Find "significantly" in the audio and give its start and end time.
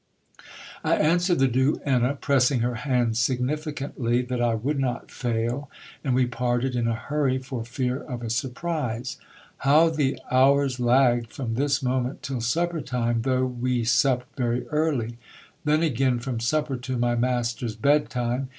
3.17-4.23